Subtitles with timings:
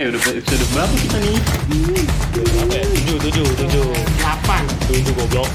[0.00, 1.36] Eh udah episode berapa kita nih?
[2.32, 2.84] Berapa ya?
[2.88, 3.88] Tujuh, tujuh, tujuh.
[4.16, 4.64] Delapan.
[4.88, 5.52] Tujuh goblok.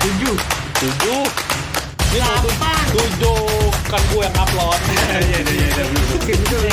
[0.00, 0.34] Tujuh.
[0.80, 1.22] Tujuh.
[2.16, 2.80] Delapan.
[2.96, 3.44] tujuh.
[3.92, 4.80] Kan gue yang upload.
[5.20, 5.84] Iya iya iya ya.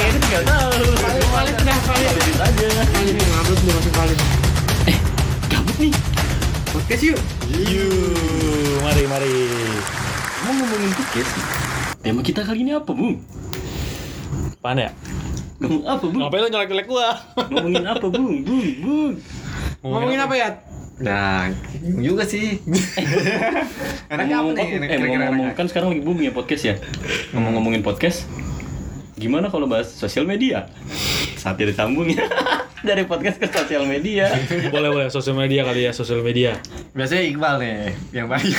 [0.07, 0.79] Ini tinggal tahu.
[1.03, 2.07] Valid, valid, udah valid.
[2.07, 2.67] Edit aja.
[2.87, 4.19] Valid, nih, ngupload udah masuk valid.
[5.51, 5.91] Gabut nih.
[6.71, 7.19] Podcast yuk.
[7.51, 9.35] Yuk, mari, mari.
[10.47, 11.31] Mau ngomongin podcast.
[11.99, 13.19] Tema kita kali ini apa, Bung?
[14.67, 14.91] Apaan ya?
[15.63, 16.19] Ngomong apa, Bung?
[16.19, 17.07] Ngapain lo nyelek-nyelek gua?
[17.47, 18.35] Ngomongin apa, Bung?
[18.43, 19.13] Bung, Bung.
[19.79, 20.49] Ngomongin apa ya?
[20.99, 21.47] Nah,
[22.03, 22.59] juga sih.
[24.11, 24.67] Enaknya apa Ngomong- nih?
[24.67, 25.55] eh, Kira-kira enaknya.
[25.55, 26.75] kan sekarang lagi booming ya podcast ya.
[27.31, 28.27] Ngomong-ngomongin podcast.
[29.15, 30.67] Gimana kalau bahas sosial media?
[31.47, 32.27] Saat tidak sambung ya.
[32.91, 34.27] Dari podcast ke sosial media.
[34.75, 35.07] boleh, boleh.
[35.07, 36.59] Sosial media kali ya, sosial media.
[36.91, 38.51] Biasanya Iqbal nih yang banyak.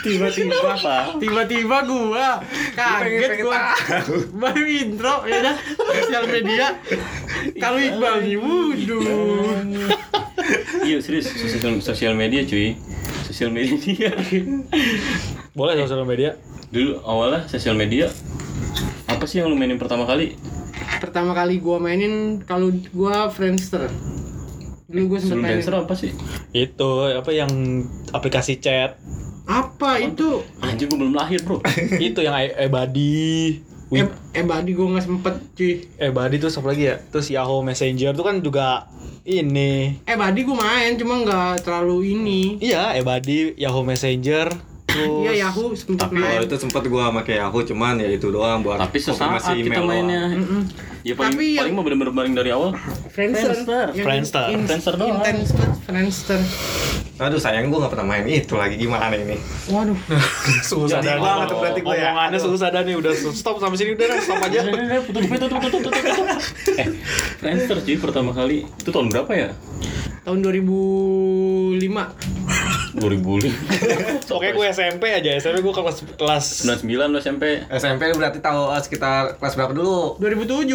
[0.00, 1.20] Tiba-tiba Apa?
[1.20, 2.40] Tiba-tiba gua
[2.72, 3.60] kaget pengen gua
[4.32, 6.66] baru intro ya dah sosial media
[7.60, 9.04] kalau Iqbal nih wuduh
[10.82, 12.80] Iya serius sosial, sosial media cuy.
[13.28, 14.08] Sosial media.
[15.52, 16.40] Boleh sosial media?
[16.72, 18.08] Dulu awalnya sosial media
[19.22, 20.34] apa sih yang lu mainin pertama kali?
[21.02, 23.90] Pertama kali gua mainin kalau gua Friendster
[24.86, 26.12] dulu gua sempet mainin Dancer apa sih?
[26.50, 27.50] Itu apa yang
[28.08, 28.94] aplikasi chat?
[29.42, 31.58] apa itu Anjir gua belum lahir bro.
[32.00, 33.58] itu yang e- ebody.
[33.90, 36.96] eh, eh badi gua nggak sempet cuy Ebody terus apa lagi ya?
[37.02, 38.86] Terus Yahoo Messenger tuh kan juga
[39.22, 39.98] ini.
[40.02, 44.71] eh badi gua main cuma nggak terlalu ini Iya, Ebody, Yahoo Messenger.
[44.92, 48.60] Terus iya Yahoo sempet Tapi main itu sempat gua pakai Yahoo cuman ya itu doang
[48.60, 50.22] buat Tapi sesaat konfirmasi kita mainnya.
[51.02, 52.76] Ya paling, Tapi yang- paling mau bener-bener baring dari awal.
[53.08, 53.86] Friendster Friendster.
[53.96, 54.46] Friendster.
[54.62, 55.18] Friendster doang.
[55.82, 56.42] Friendster doang.
[57.22, 59.38] Aduh sayang gua nggak pernah main itu lagi gimana ini.
[59.70, 59.94] waduh
[60.68, 61.16] susah nih.
[61.16, 62.10] banget tuh berarti gua ya.
[62.10, 64.58] Omongannya susah dah nih, udah stop sampai sini udah stop aja.
[64.60, 66.26] Tutup, tutup, tutup, tutup, tutup, tutup.
[66.82, 66.88] Eh,
[67.38, 68.66] Friendster cuy pertama kali.
[68.76, 69.48] Itu tahun berapa ya?
[70.22, 71.82] tahun 2005
[73.02, 74.30] 2005.
[74.30, 75.30] Oke, gue SMP aja.
[75.34, 77.42] SMP gue kelas kelas 99 lu SMP.
[77.68, 80.16] SMP berarti tahu eh, sekitar kelas berapa dulu?
[80.18, 80.70] 2007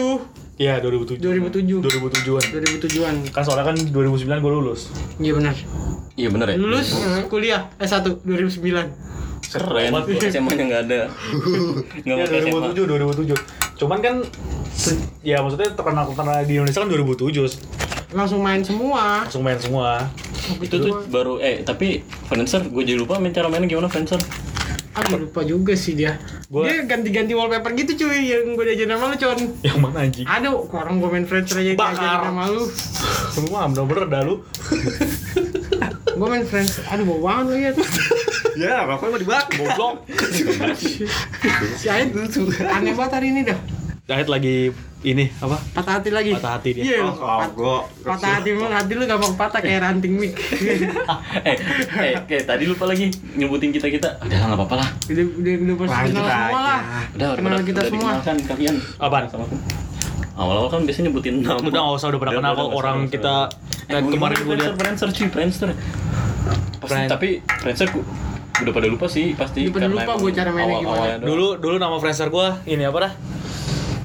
[0.57, 1.21] Iya, 2007.
[1.21, 2.45] 2007 2007-an.
[2.49, 3.93] 2007an Kan soalnya kan 2009
[4.37, 4.89] gue lulus.
[5.17, 5.53] iya benar
[6.13, 6.55] Iya bener ya?
[6.57, 9.07] lulus eh, kuliah S1 2009
[9.47, 9.91] Keren.
[10.27, 10.99] SMA-nya nggak ada.
[12.03, 12.73] Nggak Iya, SMA.
[12.73, 13.79] 2007, 2007.
[13.79, 14.15] Cuman kan
[15.21, 20.07] ya maksudnya terkenal terkenal di Indonesia kan 2007 langsung main semua langsung main semua.
[20.57, 24.19] Itu tuh baru eh tapi Friendster gue jadi lupa main cara mainnya gimana Friendster.
[24.93, 29.05] aduh lupa juga sih dia Gua- dia ganti-ganti wallpaper gitu cuy yang gue diajarin sama
[29.07, 30.25] lu con Yang mana anjing?
[30.25, 31.93] ada kok orang gue main Friendster aja Bakar.
[31.93, 32.63] diajarin sama lu
[33.29, 34.35] Semua bener-bener dah lu.
[36.17, 37.71] gue main Friendster aduh bau banget lu ya
[38.57, 39.53] Ya, apa mau dibak?
[39.53, 40.01] Goblok.
[41.77, 42.09] si Ait
[42.65, 43.59] aneh banget hari ini dah
[44.07, 44.71] Jahit lagi
[45.03, 45.59] ini apa?
[45.75, 46.83] patah hati lagi Patah hati dia.
[46.85, 47.81] iya Oh, kagok.
[48.01, 50.31] patah hati emang hati lu gampang patah kayak ranting mic
[51.43, 51.55] eh,
[52.07, 54.09] eh, kayak tadi lupa lagi nyebutin kita kita.
[54.17, 54.89] Udah lah nggak apa-apa lah.
[55.05, 56.55] udah udah udah pasti kenal semua aja.
[56.57, 56.79] lah
[57.11, 58.75] Udah kenal udah, kita udah semua dikenalkan kalian.
[58.97, 59.23] Apaan?
[59.27, 59.57] Sama aku.
[60.37, 61.59] Awal-awal kan biasanya nyebutin nama.
[61.59, 63.35] Udah nggak usah udah pernah kenal kok orang kita
[63.87, 65.69] Eh, dan kemarin gue lihat Friendster, cuy, Friendster.
[67.07, 67.87] Tapi Friendster
[68.57, 69.63] udah pada lupa sih pasti.
[69.63, 71.19] Udah pada karena lupa gua cara mainnya gimana.
[71.21, 73.13] dulu dulu nama Friendster gue ini apa dah?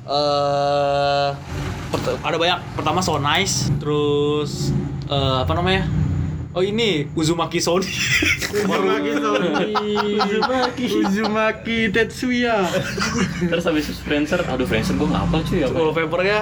[0.04, 1.28] Eh
[1.88, 2.58] pert- ada banyak.
[2.74, 4.70] Pertama So Nice, terus
[5.04, 5.86] eh, apa namanya?
[6.52, 7.88] Oh ini Uzumaki Sony.
[8.52, 9.48] Uzumaki Sony
[10.12, 10.84] Uzumaki.
[11.00, 12.68] Uzumaki Tetsuya
[13.40, 15.72] Terus habis itu Friendster, aduh Friendster gue nggak apa cuy apa.
[15.74, 16.38] Wallpapernya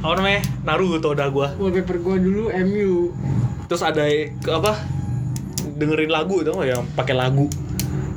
[0.00, 0.42] apa namanya?
[0.64, 1.54] Naruto dah gua.
[1.54, 3.14] wallpaper gua dulu MU
[3.66, 4.02] Terus ada
[4.34, 4.82] ke apa?
[5.76, 7.46] Dengerin lagu tau gak yang pakai lagu.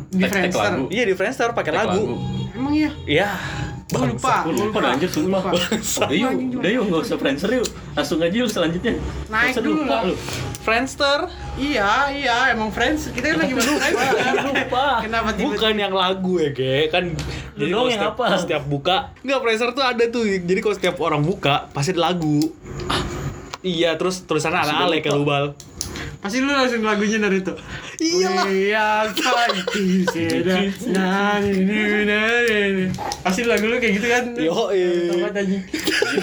[0.09, 0.85] di Friendster lagu.
[0.90, 2.01] Iya di Friendster pakai Tek lagu.
[2.53, 3.30] emang iya Iya.
[3.94, 5.42] Gua lupa Gue lupa anjir sumpah.
[5.54, 7.68] Udah yuk, udah yuk nggak usah Friendster yuk.
[7.94, 8.94] Langsung aja yuk selanjutnya.
[9.30, 10.02] Naik dulu lupa lah.
[10.09, 10.16] lu.
[10.64, 11.20] Friendster
[11.59, 14.86] iya iya emang Friends kita kan lagi bahas lupa.
[15.04, 16.88] kenapa tiba Bukan yang lagu ya, Ge.
[16.88, 17.14] Kan
[17.54, 18.40] jadi kalau setiap, hafal.
[18.42, 20.24] setiap buka, enggak Friendster tuh ada tuh.
[20.25, 22.40] Jadi kalau setiap orang buka pasti ada lagu.
[23.63, 25.56] Iya, terus tulisannya ala ale kayak lubal.
[26.24, 27.60] Pasti lu langsung lagunya Naruto.
[28.00, 28.46] Iyalah.
[28.48, 30.08] We are fighting
[33.24, 34.24] pasti lagu lu kayak gitu kan?
[34.40, 34.72] Yo,
[35.36, 35.64] anjing.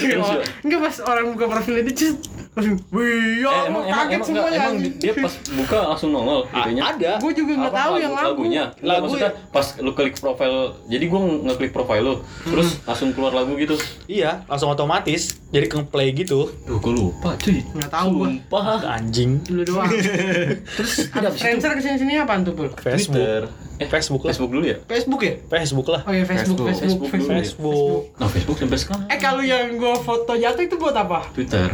[0.64, 2.16] enggak pas orang buka profil itu
[2.50, 3.06] langsung Eh, we
[3.40, 6.82] are emang emang kaget emang, semuanya enggak, emang dia pas buka langsung nongol A- itunya.
[6.84, 7.12] ada.
[7.16, 8.26] Gue juga nggak Apa tahu lagu- yang lagu.
[8.28, 8.64] lagunya.
[8.80, 10.54] Lagu maksudnya pas lu klik profil.
[10.84, 12.14] Jadi gua ngeklik profil lu,
[12.44, 13.78] terus langsung keluar lagu gitu.
[14.04, 15.38] Iya, langsung otomatis.
[15.48, 16.50] Jadi ke play gitu.
[16.60, 17.62] Duh, gua lupa cuy.
[17.62, 18.26] Nggak tahu gua.
[18.28, 18.64] Sumpah.
[18.92, 19.30] Anjing.
[19.48, 19.86] Lu doang.
[20.76, 22.66] Terus ada Friendster ke sini sini apaan tuh pul?
[22.72, 23.46] Facebook.
[23.80, 24.28] Facebook lah.
[24.28, 24.76] Facebook dulu ya?
[24.84, 25.34] Facebook ya?
[25.48, 26.02] Facebook lah.
[26.02, 26.76] Oh iya Facebook, Facebook.
[26.76, 27.38] Facebook, Facebook ya?
[27.40, 28.00] Facebook.
[28.14, 29.02] Nah, Facebook sampai sekarang.
[29.06, 31.24] Eh kalau yang gua foto jatuh itu buat apa?
[31.32, 31.70] Twitter.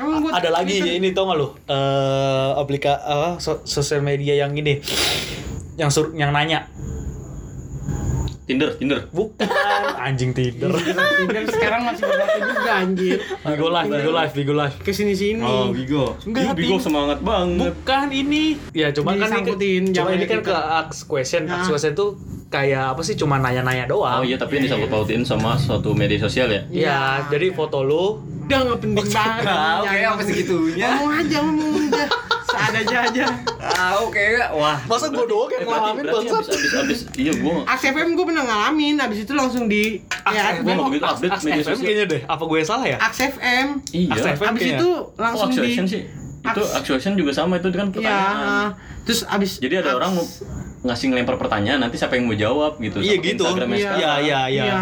[0.00, 0.96] Emang Ada lagi Twitter?
[0.96, 1.48] ini tau gak lu?
[1.68, 3.04] Eh aplika
[3.36, 4.80] so- sosial media yang ini
[5.76, 6.68] yang sur yang nanya
[8.50, 9.00] Tinder, Tinder.
[9.14, 9.46] bukan
[10.10, 10.74] anjing Tinder.
[10.74, 13.18] Tinder sekarang masih berlaku juga anjir.
[13.46, 14.74] Bigo live, Bigo live, Bigo live.
[14.82, 15.38] Ke sini sini.
[15.38, 16.18] Oh, Bigo.
[16.26, 17.70] Enggak, Bigo semangat banget.
[17.70, 18.58] Bukan ini.
[18.74, 20.50] Ya cuma kan ini, cuma jangan ini kan kita.
[20.50, 21.46] ke ask question.
[21.46, 21.62] Nah.
[21.62, 22.18] Ask question tuh
[22.50, 23.14] kayak apa sih?
[23.14, 24.18] Cuma nanya-nanya doang.
[24.18, 26.66] Oh iya, tapi yang disangkut pautin sama suatu media sosial ya.
[26.66, 26.98] Iya,
[27.30, 28.18] jadi foto lu
[28.50, 29.46] Udah nggak penting banget.
[29.46, 30.86] Oke, apa segitunya?
[30.98, 32.04] Ngomong aja, ngomong aja.
[32.50, 33.24] Seadanya aja.
[33.58, 34.26] Ah, oke.
[34.52, 34.78] Wah.
[34.82, 36.42] Masa gue doang yang Eh, ngalamin bangsat?
[36.42, 40.58] abis, abis, abis, iya gua Aks FM gue pernah ngalamin, abis itu langsung di ya,
[40.58, 41.78] gua gua nggak begitu update media sosial.
[41.80, 42.20] kayaknya deh.
[42.24, 42.96] Apa gue yang salah ya?
[42.98, 43.66] Aks FM.
[43.90, 44.10] Iya.
[44.34, 46.02] Abis itu Oh, langsung di action sih.
[46.40, 48.68] Itu action juga sama itu kan Iya, pertanyaan.
[49.04, 50.24] terus abis Jadi ada orang mau
[50.80, 52.98] ngasih ngelempar pertanyaan nanti siapa yang mau jawab gitu.
[52.98, 53.44] Iya gitu.
[53.44, 53.92] Iya.
[53.94, 54.64] Iya, iya, iya.
[54.64, 54.80] Iya.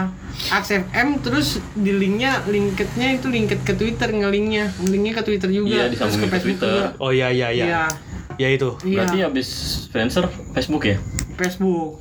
[0.49, 5.67] Aks FM terus di linknya linketnya itu linket ke Twitter ngelinknya linknya ke Twitter juga
[5.69, 6.70] Iya, terus disambungin ke Facebook Twitter.
[6.70, 6.88] juga.
[6.99, 7.64] Oh iya iya iya.
[7.64, 7.82] Iya.
[8.38, 8.70] Ya itu.
[8.81, 9.02] Iya.
[9.02, 9.49] Berarti abis
[9.88, 10.25] Friendster
[10.55, 10.96] Facebook ya?
[11.35, 11.99] Facebook.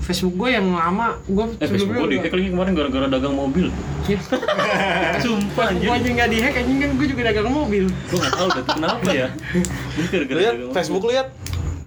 [0.00, 3.68] Facebook gue yang lama, gue Eh Facebook gua dihack lagi kemarin gara-gara dagang mobil.
[5.24, 6.00] Sumpah Gue anjir.
[6.00, 7.84] aja nggak dihack, anjing kan gue juga dagang mobil.
[8.08, 9.28] Gua nggak tahu dah tuh kenapa ya.
[10.12, 11.26] Gara-gara Lihat Facebook lihat.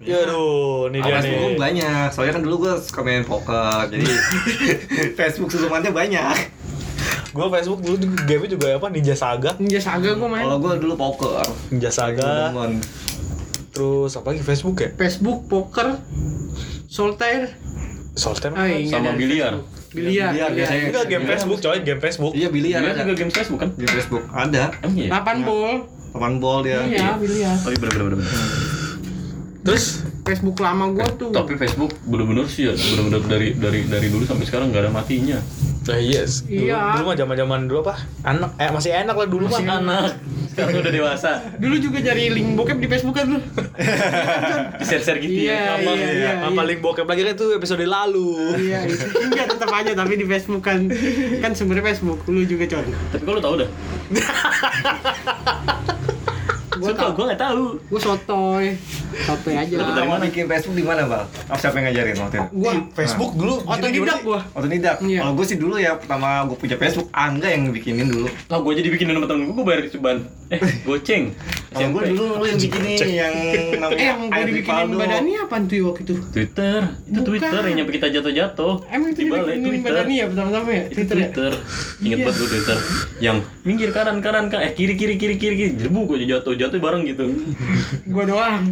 [0.02, 1.62] Ya aduh, ini dia Facebook nih.
[1.62, 2.06] banyak.
[2.10, 3.86] Soalnya kan dulu gue suka main poker.
[3.88, 4.06] Jadi
[5.20, 6.38] Facebook susumannya banyak.
[7.32, 7.96] Gua Facebook dulu
[8.26, 9.56] game juga apa Ninja Saga.
[9.56, 10.44] Ninja Saga gue main.
[10.44, 11.46] Kalau gue dulu poker.
[11.70, 12.50] Ninja Saga.
[12.50, 12.82] Demen.
[13.72, 14.90] Terus apa lagi Facebook ya?
[14.92, 15.96] Facebook, poker,
[16.86, 17.56] solitaire,
[18.12, 18.52] Solitaire.
[18.52, 19.64] ah, iya, Sama biliar.
[19.92, 20.84] Biliar, Biliar, biasanya.
[20.88, 22.32] Enggak game Facebook coy, game Facebook.
[22.32, 23.02] Iya biliar Dia ada.
[23.02, 23.70] juga game Facebook kan?
[23.72, 24.64] Di Facebook ada.
[24.84, 25.10] Emang iya?
[25.10, 25.76] Lapan bol.
[26.12, 26.84] Papan bol dia.
[26.84, 27.56] Iya, biliar.
[27.60, 28.20] Oh iya bener-bener.
[28.20, 28.28] bener.
[29.62, 31.30] Terus Facebook lama gue tuh.
[31.30, 35.38] Tapi Facebook bener-bener sih ya, bener-bener dari dari dari dulu sampai sekarang nggak ada matinya.
[35.82, 36.44] Nah, yes.
[36.44, 36.78] Dulu, Iya.
[36.94, 37.96] dulu mah zaman-zaman dulu apa?
[38.24, 39.78] Anak eh masih enak lah dulu Masih mah.
[39.78, 40.10] anak,
[40.48, 41.30] sekarang udah dewasa.
[41.58, 43.40] Dulu juga cari link bokep di Facebook kan lu.
[44.78, 45.64] Di share-share gitu Iya, ya.
[45.76, 45.92] Sama.
[45.92, 46.32] iya, iya.
[46.40, 48.32] Yang paling bokep lagi kan itu episode lalu.
[48.56, 49.04] Iya, itu.
[49.20, 50.80] Enggak tetap aja tapi di Facebook kan
[51.38, 52.24] kan sumbernya Facebook.
[52.26, 52.84] Lu juga con.
[53.12, 53.70] Tapi kalau tahu dah.
[56.72, 57.12] Gua Sumpah tau.
[57.12, 57.64] gue nggak tahu.
[57.84, 58.66] Gue sotoy.
[59.28, 59.74] Sotoy aja.
[59.76, 60.24] Dapat dari Mau mana?
[60.24, 61.26] bikin Facebook di mana, Bang?
[61.52, 62.48] Oh, siapa yang ngajarin waktu itu?
[62.56, 64.40] Gua Facebook dulu otodidak gua.
[64.56, 64.96] Otodidak.
[65.04, 65.20] Iya.
[65.20, 68.28] Kalau gue sih dulu ya pertama gue punya Facebook, Angga yang bikinin dulu.
[68.48, 70.20] Lah gue jadi bikinin sama temen gue, gue bayar cobaan.
[70.48, 71.24] Eh, goceng.
[71.72, 73.36] Kalau gue dulu lu yang bikinin yang
[73.74, 76.16] namanya Eh, yang gue dibikinin badannya apaan tuh ya waktu itu?
[76.28, 77.24] Twitter, itu Bukan.
[77.24, 78.74] Twitter yang nyampe kita jatuh-jatuh.
[78.86, 79.86] Emang itu dibikinin Twitter.
[79.88, 80.84] badannya ya pertama-tama ya?
[80.84, 81.22] Itu Twitter ya?
[81.24, 81.52] Twitter.
[81.98, 82.16] Ingat Iya.
[82.22, 82.78] banget gue Twitter.
[83.18, 85.72] Yang minggir kanan kanan kan, eh kiri kiri kiri kiri kiri.
[85.78, 87.24] Jebu gue jatuh jatuh bareng gitu.
[88.14, 88.64] Gua doang.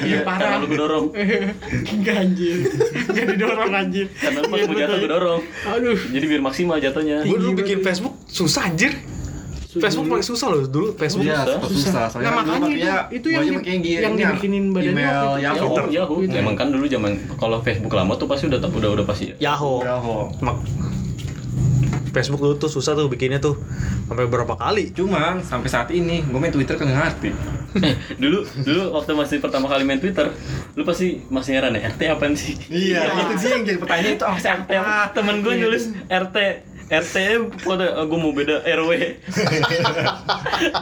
[0.00, 0.56] Iya Karena parah.
[0.56, 1.06] lu gue dorong.
[1.92, 2.56] Enggak anjir.
[3.10, 4.06] Enggak didorong anjir.
[4.14, 5.00] Karena lu pas Iya, mau jatuh betul.
[5.00, 5.40] gue dorong.
[5.68, 5.98] Aduh.
[6.08, 7.16] Jadi biar maksimal jatuhnya.
[7.20, 7.82] Gue dulu bikin.
[7.82, 8.94] Facebook susah anjir.
[9.68, 11.22] Facebook paling susah loh dulu Facebook.
[11.22, 11.60] Iya, Susah.
[11.60, 11.68] susah.
[11.68, 12.04] susah.
[12.08, 15.28] Soalnya Nah, kan makanya itu- itu yang di- yang ini ya, dibikinin badannya email waktu
[15.28, 15.44] itu.
[15.44, 15.60] Yahoo.
[15.68, 16.14] Yahoo, Yahoo.
[16.18, 16.38] Twitter.
[16.38, 19.52] Emang kan dulu zaman kalau Facebook lama tuh pasti udah udah udah pasti ya.
[19.52, 19.80] Yahoo.
[19.82, 20.32] Yahoo.
[20.40, 20.64] Mak-
[22.08, 23.60] Facebook dulu tuh susah tuh bikinnya tuh
[24.04, 24.90] sampai berapa kali.
[24.90, 27.30] Cuman sampai saat ini gue main Twitter kan ngerti.
[27.78, 30.32] Eh, dulu dulu waktu masih pertama kali main Twitter,
[30.72, 32.56] lu pasti masih heran ya RT apaan sih?
[32.64, 34.94] Iya, itu dia yang jadi pertanyaan itu apa RT apa?
[35.12, 36.36] Temen gue nulis RT
[36.88, 37.16] RT
[37.60, 38.90] kode gue mau beda RW.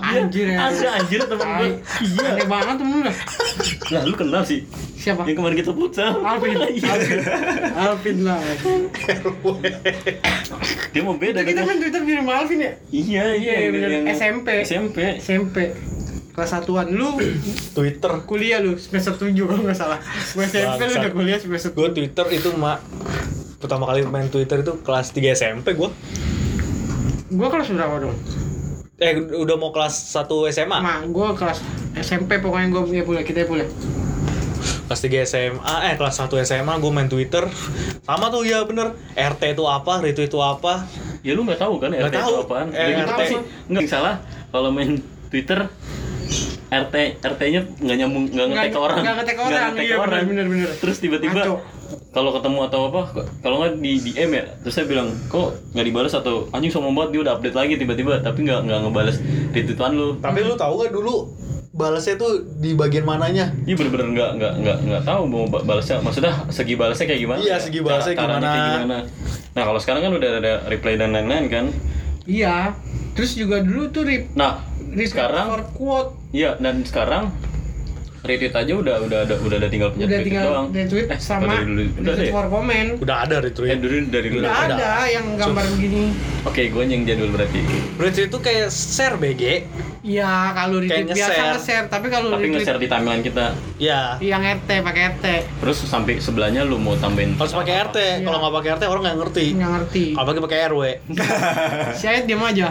[0.07, 0.59] Anjir ya.
[0.65, 1.71] Ada anjir temen gue.
[1.83, 2.27] Iya.
[2.31, 3.13] Aneh banget temen lu.
[3.87, 4.63] Lah lu kenal sih
[4.97, 5.27] Siapa?
[5.27, 6.23] yang kemarin kita futsal.
[6.23, 6.55] Alvin.
[6.63, 7.19] Alvin.
[7.75, 8.39] Alvin lah.
[10.89, 12.73] Dia mau beda Itu kita main Twitter di rumah Alvin ya?
[12.89, 14.63] Iya iya Iya, SMP.
[14.63, 14.99] SMP.
[15.19, 15.75] SMP.
[16.31, 17.17] Kelas satuan lu
[17.73, 18.13] Twitter.
[18.25, 19.99] kuliah lu semester 7 kalau nggak salah.
[20.31, 22.79] Gue SMP lu udah kuliah semester Gue Twitter itu mak
[23.57, 25.91] pertama kali main Twitter itu kelas 3 SMP gue.
[27.29, 28.17] Gue kelas berapa dong?
[28.97, 30.79] Eh udah mau kelas 1 SMA.
[30.79, 31.59] Ma, gue kelas
[31.97, 33.67] SMP pokoknya gue ya boleh kita boleh.
[34.87, 37.45] Kelas 3 SMA, eh kelas 1 SMA gue main Twitter.
[38.03, 38.95] Sama tuh ya bener.
[39.13, 40.87] RT itu apa, retweet itu apa.
[41.21, 42.31] Ya lu nggak tahu kan Nggak RT tahu.
[42.31, 42.69] itu apaan?
[42.71, 43.19] Eh, gitu RT.
[43.19, 43.35] pasti
[43.67, 44.15] nggak salah
[44.49, 45.67] kalau main Twitter
[46.67, 50.23] RT RT-nya nggak nyambung nggak ngetek ke orang Nggak ngetek orang, ngetek iya ke bener
[50.25, 50.69] bener bener.
[50.77, 51.43] terus tiba-tiba.
[52.17, 53.03] Kalau ketemu atau apa
[53.39, 57.11] kalau nggak di DM ya terus saya bilang kok nggak dibalas atau anjing sombong banget
[57.13, 59.21] dia udah update lagi tiba-tiba tapi nggak nggak ngebales
[59.53, 61.29] retweetan lu Tapi lu tahu gak dulu
[61.77, 63.53] balasnya tuh di bagian mananya?
[63.63, 67.39] Iya bener-bener nggak nggak nggak nggak tahu mau ba- balasnya maksudnya segi balasnya kayak gimana?
[67.39, 68.47] Iya, segi balasnya Cara- gimana.
[68.49, 68.97] kayak gimana?
[69.53, 71.65] Nah kalau sekarang kan udah ada reply dan lain-lain kan.
[72.25, 72.73] Iya.
[73.13, 76.11] Terus juga dulu tuh rip Nah rip sekarang for quote.
[76.33, 77.29] Iya, dan sekarang
[78.27, 80.67] retweet aja udah udah ada udah ada tinggal pencet Udah tinggal doang.
[80.69, 81.83] retweet Eh, sama dari dulu.
[81.83, 82.33] Udah ada retweet ya?
[82.33, 82.91] for comment.
[82.99, 83.79] Udah ada Eh retweet.
[83.79, 84.43] dulu dari dulu.
[84.43, 84.75] Udah ada.
[84.75, 86.03] ada yang gambar begini.
[86.45, 87.61] Oke, gue yang jadul berarti.
[87.97, 89.43] Retweet itu kayak share BG.
[90.03, 91.51] Iya, kalau retweet Kayak biasa nge-share.
[91.53, 93.47] nge-share, tapi kalau Tapi nge-share di timeline kita.
[93.77, 94.17] Ya.
[94.19, 95.27] yang RT pakai RT
[95.61, 97.97] Terus sampai sebelahnya lu mau tambahin Harus pakai RT.
[97.99, 98.25] Iya.
[98.25, 99.47] Kalau nggak pakai RT orang nggak ngerti.
[99.53, 100.05] nggak ngerti.
[100.15, 100.83] Apalagi pakai RW.
[101.93, 102.69] Si Ayat diam aja.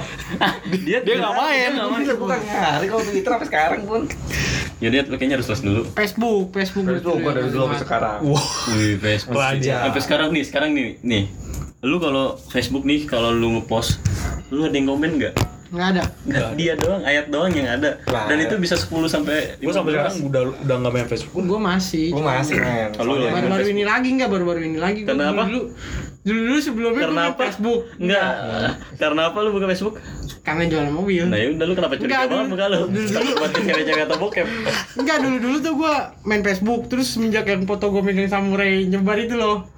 [0.80, 1.72] dia Dia nggak main.
[2.00, 4.02] Bisa bukan hari kalau Twitter sampai sekarang pun.
[4.84, 5.82] Ya dia lu kayaknya harus les dulu.
[5.96, 6.84] Facebook, Facebook.
[6.84, 8.18] Facebook gua dari dulu sampai sekarang.
[8.28, 8.48] Wah.
[8.76, 9.40] Wih, Facebook.
[9.40, 9.76] Raja.
[9.88, 11.24] Sampai sekarang nih, sekarang nih, nih.
[11.86, 14.04] Lu kalau Facebook nih, kalau lu ngepost,
[14.52, 15.34] lu ada yang komen nggak?
[15.76, 16.04] Nggak ada.
[16.28, 18.00] Nggak, dia doang, ayat doang yang ada.
[18.08, 18.28] Lah.
[18.32, 21.44] Dan itu bisa 10 sampai Gue sampai sekarang udah udah nggak main Facebook.
[21.44, 22.16] Gue masih.
[22.16, 22.56] Gua masih.
[22.96, 25.04] Kalau Baru-baru ini lagi nggak baru-baru ini lagi.
[25.04, 25.44] Gua Karena apa?
[25.50, 25.62] Dulu,
[26.26, 27.42] dulu, dulu sebelumnya Karena gue apa?
[27.46, 27.80] Facebook.
[27.96, 28.32] Enggak.
[28.98, 29.96] Karena apa lu buka Facebook?
[30.42, 31.24] Karena jualan mobil.
[31.24, 32.80] Nah, ya udah lu kenapa curiga Enggak, banget dulu- muka lu?
[32.88, 34.48] dulu- Buat cewek-cewek atau bokep.
[34.96, 39.18] Enggak dulu dulu tuh gue main Facebook terus semenjak yang foto gue megang samurai nyebar
[39.18, 39.70] itu loh.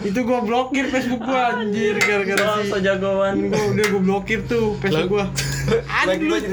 [0.00, 2.68] itu gue blokir Facebook gue anjir gara-gara Oh, si.
[2.68, 3.34] so jagoan.
[3.46, 5.26] Gue udah gue blokir tuh Facebook gue.
[5.64, 6.50] Gua ah, lu lu kayak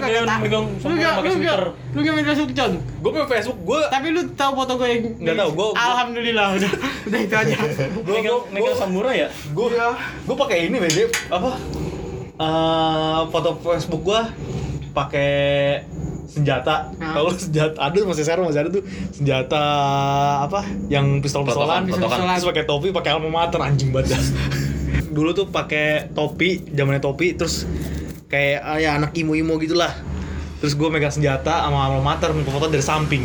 [0.00, 0.40] kagak tahu.
[0.40, 1.62] megang Lu samurai gak, pakai lu gak, sweater.
[1.88, 2.72] lu gak main Facebook Con?
[2.98, 3.58] Gue main Facebook.
[3.62, 6.70] Gue Tapi lu tahu foto gue yang Nggak tahu, gua- gua- Alhamdulillah udah
[7.08, 7.56] udah itu aja.
[8.04, 9.28] Megang megang samurai ya?
[9.28, 9.66] gue
[10.24, 10.98] gue pakai ini BG
[11.28, 11.50] apa
[12.36, 14.20] eh foto Facebook gue
[14.90, 15.30] pakai
[16.28, 19.62] senjata kalau senjata ada masih sekarang masih ada tuh senjata
[20.40, 22.30] apa yang pistol pistolan Potokan, potokan.
[22.30, 24.20] terus pakai topi pakai alma mater anjing banget
[25.16, 27.64] dulu tuh pakai topi zamannya topi terus
[28.28, 29.92] kayak ah, ya anak imo imo gitulah
[30.60, 33.24] terus gue megang senjata sama alma mater foto dari samping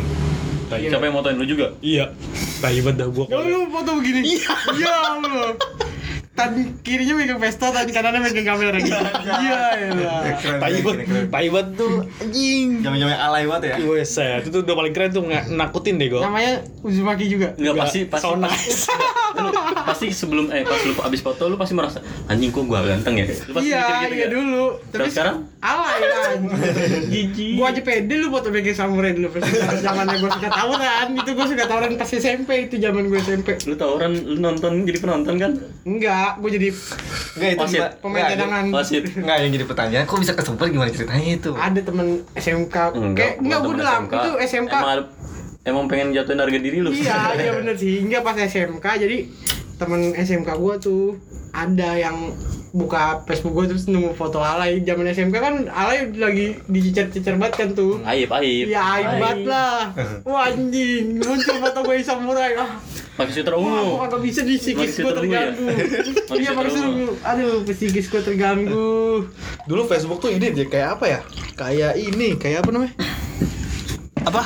[0.74, 1.70] Siapa yang motoin lu juga?
[1.78, 2.10] iya
[2.58, 4.26] tai banget dah gue Kalau lu foto begini.
[4.26, 4.54] Iya.
[4.74, 5.54] Ya Allah.
[6.34, 8.90] Tadi kirinya megang pistol, tadi kanannya megang kamera gitu.
[9.24, 10.14] Iya, iya.
[10.34, 11.26] Keren, tai banget keren.
[11.30, 13.76] tai banget tuh anjing Jaman-jaman alay banget ya.
[13.84, 16.18] Wes, itu tuh udah paling keren tuh nggak nakutin deh gue.
[16.18, 17.54] Namanya Uzumaki juga.
[17.54, 18.90] Enggak pasti pasti so nice.
[19.34, 19.50] lu
[19.84, 23.26] pasti sebelum eh pas lu abis foto lu pasti merasa anjing kok gua ganteng ya.
[23.44, 24.28] Lu pasti Iya, mikir gitu iya ya?
[24.30, 24.64] dulu.
[24.90, 25.36] Terus sekarang?
[25.60, 26.38] alay kan.
[27.12, 27.52] Jijik.
[27.54, 29.42] gua aja pede lu foto megang samurai dulu pas
[29.76, 31.06] zamannya gua suka tawuran.
[31.14, 33.48] Itu gua suka tawuran pas SMP itu zaman gua SMP.
[33.64, 35.52] Lu tawuran lu nonton jadi penonton kan?
[35.84, 36.68] Enggak, gua jadi
[37.34, 37.64] Enggak itu
[37.98, 38.64] pemain cadangan.
[38.70, 39.04] Wasit.
[39.18, 41.50] Enggak yang jadi pertanyaan, kok bisa kesempet gimana ceritanya itu?
[41.52, 42.06] Ada temen
[42.38, 42.76] SMK.
[43.16, 44.74] Kayak enggak gua temen udah lama itu SMK.
[45.64, 46.92] Emang, pengen jatuhin harga diri lu.
[46.92, 48.04] Iya, iya bener sih.
[48.04, 49.16] Enggak pas SMK jadi
[49.74, 51.16] temen SMK gua tuh
[51.54, 52.34] ada yang
[52.74, 57.68] buka Facebook gua terus nemu foto alay zaman SMK kan alay lagi dicecer-cecer banget kan
[57.70, 58.66] tuh Aib, aib.
[58.66, 59.94] ya aib banget lah
[60.26, 62.82] wah anjing muncul foto gue samurai ah
[63.14, 63.94] Pakai wah aku ungu.
[64.10, 65.70] kagak bisa di psikis gue terganggu
[66.42, 67.14] iya pakai sweater ungu.
[67.22, 69.22] aduh psikis gue terganggu
[69.64, 71.20] Dulu Facebook tuh ini kayak apa ya?
[71.56, 72.94] Kayak ini, kayak apa namanya?
[74.26, 74.42] Apa?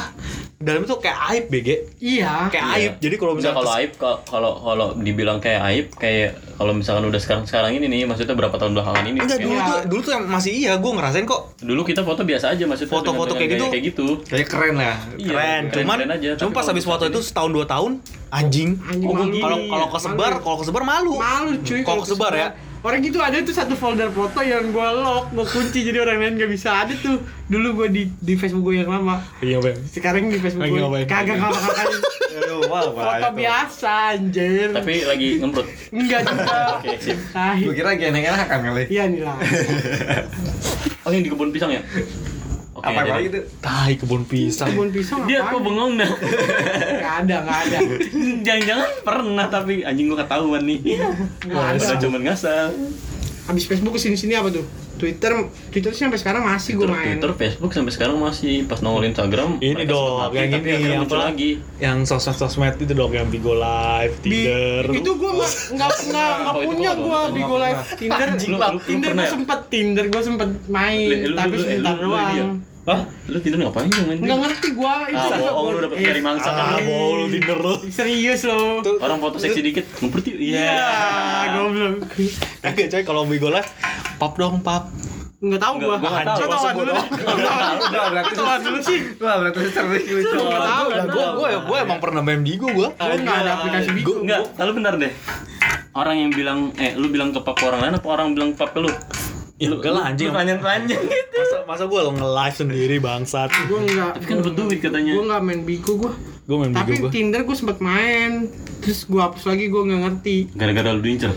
[0.58, 1.68] Dalam itu kayak aib BG.
[2.02, 2.74] iya Kayak Iya.
[2.74, 2.92] aib.
[2.98, 3.92] Jadi kalau misalnya kalau aib
[4.24, 8.50] kalau kalau dibilang kayak aib kayak kalau misalkan udah sekarang sekarang ini nih maksudnya berapa
[8.52, 9.62] tahun belakangan ini Enggak kayak- dulu Iya.
[9.64, 12.90] tuh dulu tuh yang masih iya gue ngerasain kok dulu kita foto biasa aja maksudnya
[12.90, 13.64] Foto-foto kayak gitu.
[13.68, 14.96] kayak gitu Kayak keren lah.
[15.14, 15.62] Iya, keren.
[15.70, 17.92] Cuman keren aja, cuma pas habis foto itu setahun dua tahun
[18.28, 18.70] anjing.
[19.38, 21.12] Kalau kalau kesebar, kalau kesebar malu.
[21.16, 22.48] malu cuy Kalau kesebar ya.
[22.84, 26.34] Orang gitu ada tuh satu folder foto yang gua lock gua kunci jadi orang lain
[26.38, 26.84] gak bisa.
[26.86, 27.18] Ada tuh.
[27.48, 29.24] Dulu gua di di Facebook gua yang lama.
[29.40, 29.78] Iya, Bang.
[29.88, 31.06] sekarang di Facebook ngapain?
[31.08, 31.38] kagak
[32.38, 34.70] Aduh, wah, foto biasa anjir.
[34.70, 35.66] Tapi lagi ngemprut.
[35.90, 36.56] Enggak juga.
[36.78, 37.18] Oke, sip.
[37.34, 38.84] Gue kira lagi enak-enak kan kali.
[38.92, 39.36] iya nih lah.
[41.08, 41.80] Oh yang di kebun pisang ya
[42.78, 43.40] Oke, Apa lagi itu?
[43.58, 44.70] Tai kebun pisang.
[44.70, 46.10] kebun pisang dia kok bengong dah.
[46.94, 47.78] Nggak ada nggak ada.
[48.46, 50.78] Jangan-jangan pernah tapi anjing gua ketahuan nih.
[51.42, 51.82] Nggak ada.
[51.84, 52.70] Udah cuman ngasal.
[53.44, 54.62] Habis Facebook ke sini sini apa tuh?
[54.98, 55.30] Twitter
[55.70, 57.16] Twitter sih sampai sekarang masih gua main.
[57.16, 58.66] Twitter, Facebook sampai sekarang masih.
[58.66, 61.16] Pas nongol Instagram Ini dong, yang tapi ini, akhirnya yang apa?
[61.24, 61.50] lagi.
[61.78, 64.84] Yang sosmed-sosmed itu dong yang Bigo Live, Tinder.
[64.90, 67.56] itu gua nggak nggak nggak nggak Oh, punya nggak Bigo.
[67.56, 68.28] Live Tinder.
[68.36, 68.68] Tinder
[69.06, 69.30] pernah gua ya?
[69.30, 72.48] sempet Tinder gua sempet main tapi lu- sebentar doang
[72.88, 73.04] Hah?
[73.26, 76.22] lu Tinder ngapain sih main nggak ngerti gua itu ah bohong lu dapet Eh, dari
[76.22, 77.74] mangsa Ah, kan bohong lu Tinder lu.
[77.88, 80.88] serius lo orang foto seksi dikit ngumpet yuk Iya, iya
[81.52, 82.08] goblok.
[82.58, 83.68] Kagak coy kalau Bigo Live,
[84.16, 84.88] pap dong, pap.
[85.38, 85.96] Enggak tahu Nggak, gua.
[85.98, 86.38] gua nggak tahu.
[86.40, 86.92] Gua tahu dulu.
[87.84, 88.98] Udah berarti Tahu dulu sih.
[89.18, 90.34] Wah, berarti sering lucu.
[90.34, 90.86] Nggak tahu.
[90.90, 92.88] Lah gua gua gua emang pernah main Bigo gua.
[92.90, 94.12] Gua nggak ada aplikasi Bigo.
[94.18, 95.12] enggak lalu benar deh
[95.90, 98.70] orang yang bilang eh lu bilang ke pap orang lain apa orang bilang ke pap
[98.70, 98.90] ke lu
[99.58, 100.30] Ya enggak lah anjing.
[100.30, 103.50] panjang panjang gitu Masa masa gua nge-live sendiri bangsat.
[103.66, 104.10] Gua enggak.
[104.14, 106.12] tapi kan berduit katanya Gua enggak main Bigo gua.
[106.46, 107.10] Gua main Tapi Bigo gua.
[107.10, 108.46] Tinder gua sempet main.
[108.78, 110.36] Terus gua hapus lagi gua nggak ngerti.
[110.54, 111.34] gara-gara lu diincer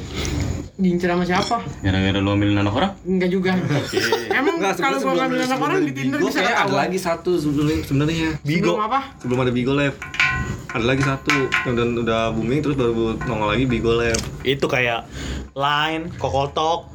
[0.77, 1.61] Diincer sama siapa?
[1.81, 2.91] Gara-gara lu ambilin anak orang?
[3.05, 3.53] Enggak juga.
[4.33, 7.81] Emang Enggak, kalau gua ngambil anak orang di Tinder bisa kayak ada lagi satu sebenarnya
[7.85, 8.29] sebenarnya.
[8.41, 8.77] Bigo.
[8.77, 8.99] Sebelum apa?
[9.17, 9.93] Sebelum ada Bigo Lab.
[10.71, 11.35] Ada lagi satu
[11.67, 14.17] yang udah, udah booming terus baru nongol lagi Bigo Lab.
[14.41, 15.05] Itu kayak
[15.53, 16.87] Line, Kokotok.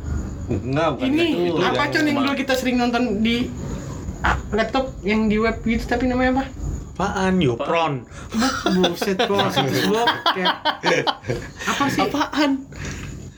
[0.47, 1.59] Enggak, bukan Ini itu.
[1.59, 3.51] apa yang con yang dulu kita sering nonton di
[4.23, 6.45] ah, laptop yang di web gitu tapi namanya apa?
[6.97, 7.35] Apaan?
[7.45, 7.95] Yupron.
[8.73, 10.49] Buset gua situs bokep.
[11.69, 12.01] Apa sih?
[12.09, 12.51] Apaan?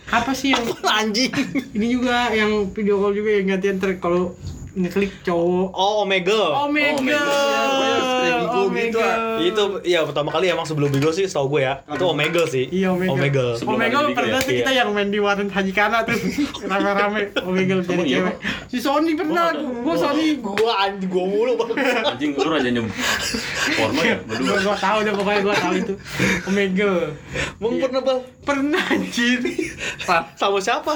[0.08, 1.32] Apa sih yang Anjing.
[1.74, 4.38] ini juga yang video call juga yang gantian ter kalau
[4.78, 5.74] ngeklik cowok.
[5.74, 6.64] Oh, Omega.
[6.66, 7.22] Omega.
[8.18, 9.38] kayak Bigo gitu, ah.
[9.42, 11.82] Itu ya pertama kali emang sebelum Bigo sih setahu gue ya.
[11.90, 12.70] Itu Omega sih.
[12.70, 13.12] Iya Omega.
[13.12, 13.46] Omega.
[13.58, 14.46] Sebelum Omega pernah ya?
[14.46, 16.14] tuh kita yang main di warnet Haji Kana tuh
[16.70, 18.34] rame-rame Omega jadi iya, cewek.
[18.70, 19.50] Si Sony pernah,
[19.82, 20.38] gua Sony.
[20.38, 21.52] Gua anjing gua mulu.
[22.06, 22.86] Anjing lu raja nyem
[23.74, 24.16] porno ya?
[24.22, 24.56] Gua, Berdua.
[24.64, 25.94] gua tahu deh pokoknya gua tahu itu
[26.46, 26.92] Omega.
[27.58, 28.20] Bang pernah bang?
[28.46, 29.40] Pernah anjir.
[30.38, 30.94] Sama siapa?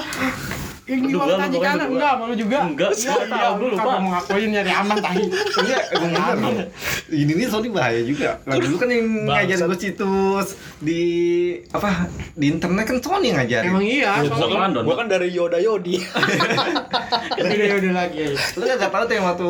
[0.83, 1.95] Yang di Berdua, warnet lu Haji pokoknya Kana berdua.
[1.95, 2.57] enggak malu juga.
[2.59, 3.91] Enggak, Iya, gua iya, tahu, gua lu lupa.
[3.95, 5.23] mau ngakuin nyari aman tahi.
[5.63, 6.11] Iya, emang
[6.43, 6.67] loh.
[7.07, 8.29] Ini nih Sony bahaya juga.
[8.43, 10.47] Lah dulu kan yang ngajarin gue situs
[10.83, 11.01] di
[11.71, 11.89] apa
[12.35, 13.69] di internet kan Sony yang ngajarin.
[13.71, 14.83] Emang iya, soalnya Don?
[14.83, 15.95] gua kan dari Yoda Yodi.
[17.39, 18.27] udah udah lagi ya.
[18.57, 19.49] Lu kan gak tahu tuh yang waktu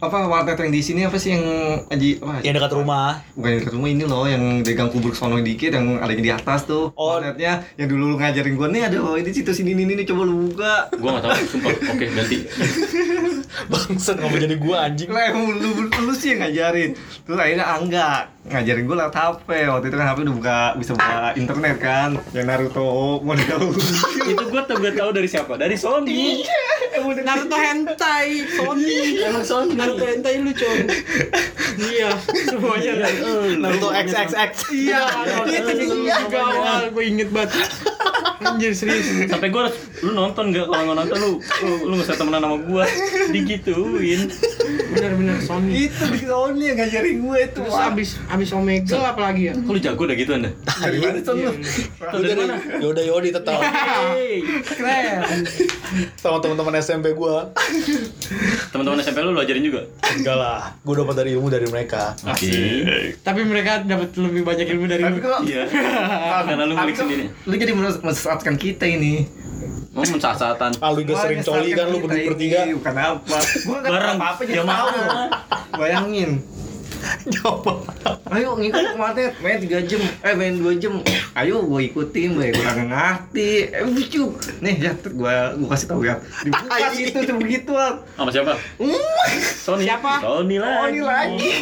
[0.00, 1.44] apa warnet yang di sini apa sih yang
[1.90, 2.40] Aji apa?
[2.40, 3.20] Yang dekat rumah.
[3.36, 6.64] Bukan yang dekat rumah ini loh yang dagang kubur sono dikit yang ada di atas
[6.64, 6.88] tuh.
[6.96, 7.14] Oh.
[7.14, 10.24] Warnetnya yang dulu lu ngajarin gua nih ada oh, ini situs ini ini ini coba
[10.24, 10.74] lu buka.
[10.96, 11.70] Gua enggak tahu, sumpah.
[11.74, 12.38] Oke, ganti.
[13.66, 15.10] Bangsat ngomong jadi gua anjing.
[15.10, 16.94] Lah emang lu, lu, lu sih yang ngajarin.
[17.26, 19.48] Terus akhirnya enggak ngajarin gua lewat HP.
[19.72, 22.10] Waktu itu kan HP udah buka bisa buka internet kan.
[22.36, 22.88] Yang Naruto
[23.24, 23.60] model.
[24.32, 25.56] Itu gua tuh gua tahu dari siapa?
[25.56, 26.44] Dari Sony.
[27.24, 29.24] Naruto hentai Sony.
[29.24, 29.72] Emang Sony.
[29.72, 30.68] Naruto hentai lucu.
[31.74, 32.10] Iya,
[32.46, 32.92] semuanya.
[33.58, 34.52] Naruto XXX.
[34.70, 35.02] Iya,
[35.48, 37.50] itu juga awal gue inget banget.
[38.44, 39.08] Anjir serius.
[39.26, 42.44] Sampai gua harus lu nonton enggak kalau nggak nonton lu lu, lu nggak usah temenan
[42.44, 42.84] sama gua.
[43.32, 44.20] Digituin.
[44.94, 45.88] Bener-bener Sony.
[45.88, 47.60] itu di Sony yang ngajarin gue itu.
[47.64, 49.54] Terus abis abis Omega apa lagi ya?
[49.54, 50.50] Lu jago udah gitu Anda?
[50.82, 51.52] Dari mana Son lu?
[51.54, 52.54] Tuh dari mana?
[52.76, 53.62] Yoda Yodi tetap.
[54.66, 55.46] Keren.
[56.16, 57.54] sama teman-teman SMP gua.
[58.68, 59.86] Teman-teman SMP lu lu ajarin juga?
[60.10, 62.18] Enggak lah, gua dapat dari ilmu dari mereka.
[62.24, 62.50] Oke.
[63.20, 65.22] Tapi mereka dapat lebih banyak ilmu dari Tapi lu.
[65.22, 65.64] kok Iya.
[66.44, 67.24] Karena lu ngulik sendiri.
[67.46, 69.26] Lu jadi mensesatkan kita ini.
[69.94, 70.74] Mau mensasatan.
[70.82, 72.66] Ah, lu juga sering coli kan lu berdua bertiga.
[72.66, 73.36] Bukan apa.
[73.62, 74.88] Gua tahu apa-apa jadi Ya, tahu.
[74.90, 75.26] mana?
[75.74, 76.30] Bayangin.
[77.34, 77.84] Jawab.
[78.32, 80.94] Ayo ngikut Matet, main 3 jam, eh main 2 jam.
[81.36, 83.50] Ayo gua ikutin, gue kagak ngerti.
[83.70, 84.32] Eh lucu.
[84.58, 86.16] Nih ya, gua gua kasih tahu ya.
[86.42, 87.94] Dibuka situ tuh begituan.
[88.16, 88.52] Sama siapa?
[89.64, 89.84] Sony.
[89.86, 90.12] Siapa?
[90.20, 90.92] Sony Oh, lagi.
[90.92, 91.52] ini lagi.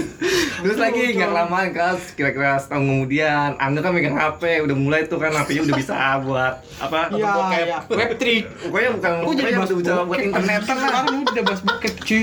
[0.66, 5.20] Terus lagi nggak kelamaan kan, kira-kira setahun kemudian, Anda kan megang HP, udah mulai tuh
[5.20, 7.00] kan HP-nya udah bisa buat apa?
[7.12, 7.64] Bokep.
[7.66, 7.78] iya.
[7.86, 8.44] Web trick.
[8.66, 9.70] Pokoknya bukan, Kok jadi bahas
[10.06, 10.60] buat internet
[11.06, 12.22] lu udah bahas bokep cuy.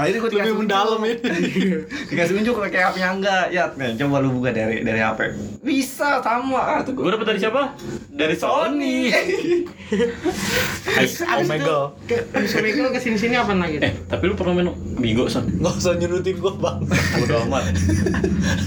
[0.00, 1.14] Akhirnya gue Lebih mendalam ini.
[2.08, 3.44] Dikasih unjuk pakai HP yang enggak.
[3.50, 5.20] Ya, nih coba lu buka dari dari HP.
[5.60, 6.60] Bisa sama.
[6.60, 7.76] Ah, tuh Gua dapet dari siapa?
[8.08, 9.12] Dari Sony.
[11.36, 11.92] Omega.
[12.00, 13.76] itu, ke- Abis Omega lu ke sini-sini apa lagi?
[13.78, 15.44] Eh, tapi lu pernah main Bigo, Son?
[15.44, 16.78] Nggak usah nyurutin gua, Bang.
[17.20, 17.64] Udah amat.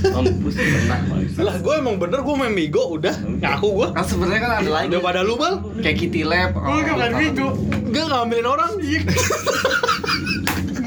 [0.06, 1.00] Mampus pernah.
[1.40, 3.14] Lah, gua emang bener gua main Bigo udah.
[3.42, 3.88] Ngaku gua.
[3.92, 5.56] Kan sebenarnya kan ada lagi Udah pada lu, Bang.
[5.82, 6.54] kayak Kitty Lab.
[6.54, 7.48] Lu kan Bigo.
[7.84, 8.72] Enggak ngambilin orang.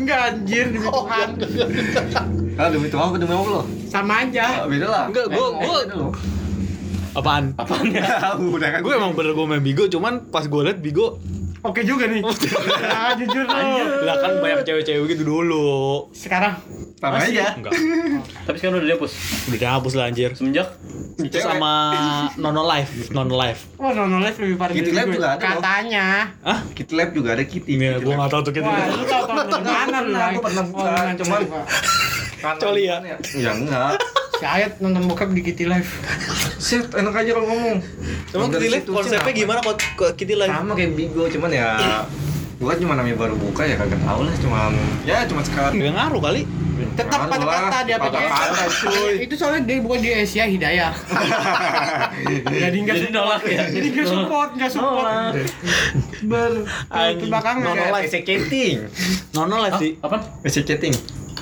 [0.07, 1.29] Enggak anjir demi Tuhan.
[2.55, 3.66] Ah, demi Tuhan apa demi lo?
[3.90, 4.62] Sama aja.
[4.62, 5.05] Ah, Beda lah.
[5.11, 6.09] Enggak, gua- Eh, gua- lo.
[7.12, 7.45] Apaan?
[7.59, 8.07] Apaan ya?
[8.55, 8.81] Udah kan.
[8.81, 11.19] Gue emang bener gue main Bigo, cuman pas gue liat Bigo
[11.59, 12.23] Oke juga nih.
[12.87, 13.59] Ah, jujur lu.
[14.01, 16.07] lah kan banyak cewek-cewek gitu dulu.
[16.14, 16.55] Sekarang
[16.97, 17.53] sama aja.
[17.53, 17.73] Enggak,
[18.49, 19.13] Tapi sekarang udah dihapus.
[19.47, 20.31] udah dihapus lah anjir.
[20.33, 20.69] Semenjak
[21.17, 21.73] Itu sama
[22.35, 23.61] Nono Live, Nono Live.
[23.77, 25.43] Oh, Nono Live lebih parah Kitty dari Lab juga ada.
[25.43, 26.07] Katanya.
[26.41, 26.59] Hah?
[26.73, 27.69] Kitty Lab juga ada Kitty.
[27.71, 28.19] Ini Kitty gue Lab.
[28.19, 28.65] gak tau tuh gitu.
[28.65, 30.33] Wah, lu tau tau dari mana Lai?
[30.33, 31.41] gua pernah Oh, buka, cuman
[32.57, 32.97] Coli ya?
[33.01, 33.93] gimana Ya enggak.
[34.37, 35.89] Si Ayat nonton bokep di Kitty Live.
[36.59, 37.79] Set, enak aja kalau ngomong.
[38.31, 39.77] Emang Dari Kitty Live situ konsepnya gimana kok
[40.15, 40.49] Kitty Live?
[40.51, 41.69] Sama kayak Bigo, cuman ya
[42.57, 44.73] Gua kan cuma namanya baru buka ya kagak tahu lah cuman
[45.05, 46.43] ya cuma sekali Gak ngaruh kali.
[46.94, 48.27] Tetap Jangan kata-kata lah, di aplikasi.
[48.31, 49.14] kata-kata, cuy.
[49.27, 50.92] Itu soalnya dia bukan di Asia Hidayah.
[52.62, 53.64] Jadi enggak Jadi nolak ya?
[53.66, 55.33] Jadi enggak support, enggak support.
[56.27, 56.53] Ber
[57.16, 57.83] ke belakang Nono.
[57.99, 58.77] PC chatting
[59.35, 59.99] Nono Live sih.
[60.01, 60.16] Apa?
[60.44, 60.94] PC chatting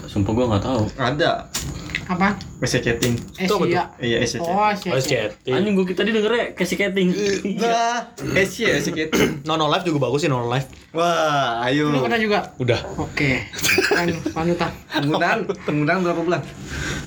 [0.05, 0.83] Sumpah gua nggak tahu.
[0.95, 1.51] ada
[2.05, 2.37] Apa?
[2.59, 3.69] PC chatting Itu apa tuh?
[3.71, 3.85] Asia.
[3.99, 4.91] iya PC chatting Oh, Asia.
[4.91, 5.55] Oh, chatting.
[5.55, 7.09] Anjing gua tadi dengernya casih keting.
[7.57, 7.99] Nah,
[8.35, 10.69] Asia PC chatting Nono Live juga bagus sih Nono Live.
[10.91, 12.39] wah ayo Lu pernah juga?
[12.57, 12.81] Udah.
[12.97, 13.49] Oke.
[13.91, 14.71] Kan panutan.
[14.87, 16.41] penggunaan penggunaan berapa bulan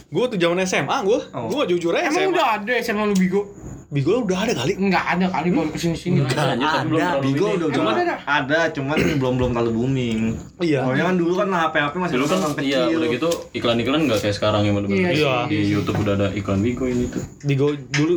[0.08, 1.20] Gue tuh zaman SMA gue.
[1.32, 1.48] Oh.
[1.48, 2.32] Gue jujur aja Emang SMA.
[2.32, 3.42] udah ada SMA lu Bigo?
[3.88, 4.76] Bigo udah ada kali.
[4.76, 6.19] Enggak ada kali baru ke sini sini.
[6.19, 7.08] Tapi belum ada.
[7.15, 8.15] terlalu Bigo udah udah ada?
[8.28, 10.19] ada, cuman belum belum terlalu booming.
[10.60, 10.84] Iya.
[10.84, 12.63] Soalnya kan dulu kan HP-HP masih Dulu kan kecil.
[12.67, 15.36] iya udah gitu iklan-iklan nggak kayak sekarang yang bener-bener Iya, iya.
[15.47, 17.23] di YouTube udah ada iklan Bigo ini tuh.
[17.41, 18.15] Bigo dulu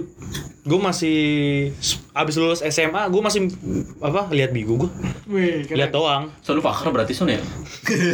[0.61, 1.19] gue masih
[2.11, 3.47] abis lulus SMA gue masih
[4.03, 4.91] apa lihat Bigo gue
[5.71, 7.39] lihat doang So lu pakar berarti Son ya?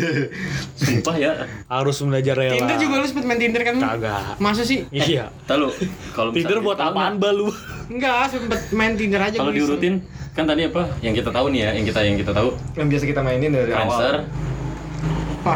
[0.81, 1.33] Sumpah ya.
[1.67, 3.77] harus belajar rela Tinder juga lu sempet main Tinder kan?
[3.81, 4.85] kagak Masa sih?
[4.93, 5.73] iya Tahu
[6.13, 7.49] kalau Tinder buat apaan bal lu
[7.87, 10.05] Enggak, sempet main Tinder aja Kalau diurutin
[10.37, 13.05] kan tadi apa yang kita tahu nih ya, yang kita yang kita tahu Yang biasa
[13.09, 15.41] kita mainin dari Friendster, awal.
[15.41, 15.55] Apa?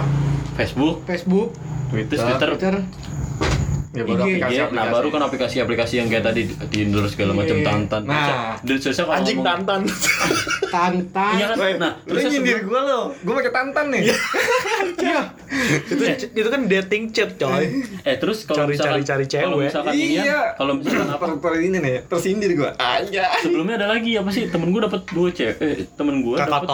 [0.56, 1.48] Facebook, Facebook,
[1.90, 2.16] Twitter.
[2.16, 2.74] Twitter, Twitter.
[3.90, 4.38] Ya baru IG.
[4.38, 4.62] aplikasi IG.
[4.62, 4.76] aplikasi.
[4.76, 7.66] Nah baru kan aplikasi-aplikasi yang kayak tadi Tinder segala macam Iya.
[7.66, 8.02] tantan.
[8.04, 8.54] Nah.
[8.60, 9.80] dari sosial kalau anjing ngomong- tantan
[10.70, 11.32] Tantan.
[11.34, 11.56] Iya kan?
[11.76, 13.00] Nah, lu terus nyindir gua lo.
[13.20, 14.02] Gua pakai tantan nih.
[14.06, 15.20] Iya.
[15.90, 17.66] itu itu kan dating chat coy
[18.00, 19.90] Eh terus kalau Cari- misalkan cari- cari kalau cewek.
[19.90, 20.40] ya, Iya.
[20.54, 21.96] kalau misalkan apa per ini nih?
[22.06, 22.70] Tersindir gua.
[22.76, 23.26] Aja.
[23.40, 26.70] sebelumnya ada lagi apa sih temen gue dapat dua cewek eh, temen gue kakak dapat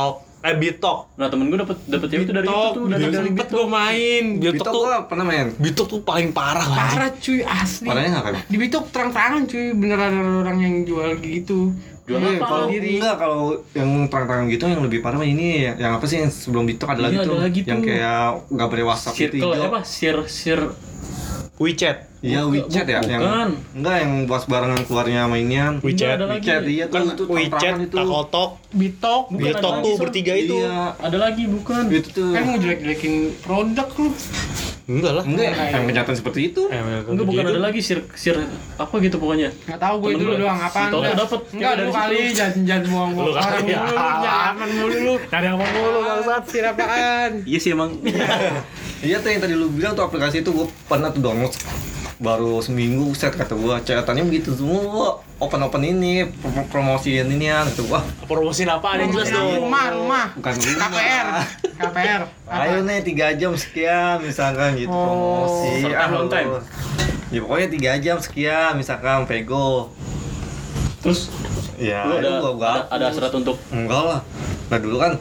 [0.46, 3.12] eh bitok nah temen gue dapat dapat cewek itu dari itu Bitok, tuh udah dari
[3.12, 4.24] sempet gua main.
[4.32, 5.46] Bitok bitok tuh gua pernah main.
[5.52, 7.86] bitok tuh paling parah lah Parah cuy, asli.
[7.86, 8.34] Parahnya nggak kan?
[8.46, 11.74] Di Bitok terang-terangan cuy, beneran ada orang yang jual gitu.
[12.06, 12.46] Jual Iya, apa?
[12.46, 13.40] kalau enggak kalau
[13.72, 17.02] yang terang-terang gitu yang lebih parah mah ini yang apa sih yang sebelum Bitok ada
[17.02, 17.86] lagi Iya, ada tuh lagi yang tuh.
[17.88, 19.66] kayak gambar WhatsApp itu circle hijau.
[19.66, 20.60] apa sir sir
[21.56, 23.48] WeChat Iya WeChat ya yang bukan.
[23.72, 25.72] enggak yang buat barengan keluarnya mainian.
[25.78, 26.16] WeChat.
[26.16, 26.24] ada.
[26.30, 27.94] WeChat iya tuh kan itu WeChat itu.
[27.94, 30.80] takotok Bitok, Bukan, bitok ada tuh lagi, bertiga itu Iya.
[30.98, 32.30] ada lagi bukan Itu tuh.
[32.30, 34.08] kan mau jelek-jelekin produk lu.
[34.86, 36.62] enggak lah Enggak, yang kenyataan seperti itu.
[36.68, 38.38] Eh, enggak bukan ada lagi sir sir
[38.76, 40.36] apa gitu pokoknya Nggak tahu gue gua.
[40.36, 40.88] doang apaan.
[40.88, 41.14] Tau dah.
[41.16, 42.34] dapet Enggak dari kali situ.
[42.34, 43.80] jangan jangan buang-buang Lu orang mulu, ya.
[43.82, 45.14] lu jangan mulu lu.
[45.26, 47.30] cari apa mulu bangsat Sir apaan?
[47.42, 47.90] iya sih emang
[49.02, 51.52] Iya tuh yang tadi lu bilang tuh aplikasi itu gua pernah tuh download
[52.16, 57.60] baru seminggu set kata gua catatannya begitu semua open open ini pro- promosiin ini ya
[57.66, 60.24] gitu wah promosiin apa ada yang jelas dong Rumah, rumah.
[60.32, 60.76] bukan rumah.
[60.82, 61.26] KPR.
[61.76, 62.22] KPR.
[62.48, 65.44] ayo nih tiga jam sekian misalkan gitu Oh.
[65.44, 66.50] promosi Short time, long time.
[67.28, 69.92] ya pokoknya tiga jam sekian misalkan pego
[70.98, 71.28] terus
[71.76, 74.20] ya lu ada gua gua ada, ada syarat untuk enggak lah
[74.66, 75.12] nah dulu kan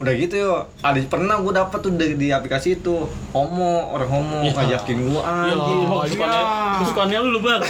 [0.00, 0.54] udah gitu yo.
[0.80, 3.04] Ada pernah gua dapet tuh di, di aplikasi itu.
[3.30, 4.56] Homo orang homo Ya.
[4.56, 5.80] ngajakin gua ya, anjing.
[5.86, 6.42] kesukaannya
[6.80, 7.60] kesukaannya lu lu bang.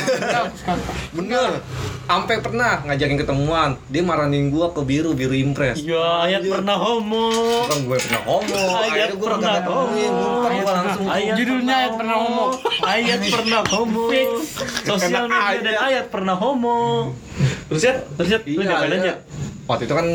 [1.11, 1.51] Bener.
[2.07, 3.71] Sampai pernah ngajakin ketemuan.
[3.87, 7.27] Dia marahin gua ke biru biru impress iya ayat pernah homo.
[7.67, 8.63] Kan gue pernah homo.
[8.79, 10.07] Ayat gue pernah gue homo.
[10.47, 11.07] gua langsung.
[11.11, 12.45] Ayat Judulnya ayat pernah homo.
[12.87, 14.05] ayat pernah homo.
[14.87, 16.05] Sosial media dan ayat.
[16.11, 16.79] Pernah homo.
[17.71, 18.99] Terus ya terus ya lu Iya, iya.
[18.99, 19.13] aja
[19.71, 20.07] waktu itu kan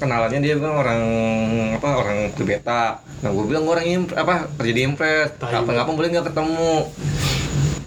[0.00, 1.02] kenalannya dia bilang orang
[1.76, 5.36] apa orang itu beta nah gue bilang gua orang imp apa kerja di impress.
[5.36, 5.52] Tai.
[5.52, 6.72] kapan kapan boleh nggak ketemu?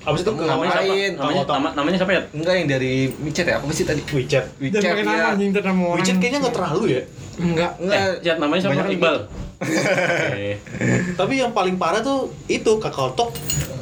[0.06, 0.86] Abis itu Ketemu namanya siapa?
[0.86, 1.12] ngapain?
[1.18, 2.22] namanya nama, namanya siapa ya?
[2.30, 3.58] Enggak yang dari micet ya?
[3.58, 4.02] Apa sih tadi?
[4.06, 4.46] WeChat.
[4.62, 5.88] Dan WeChat pakai nama ya nama.
[5.98, 7.02] WeChat kayaknya nggak terlalu ya?
[7.42, 7.72] Enggak.
[7.82, 7.98] enggak.
[7.98, 8.86] Eh chat namanya siapa?
[8.86, 9.18] Iqbal
[9.66, 10.50] Oke.
[11.16, 13.18] tapi yang paling parah tuh itu kakak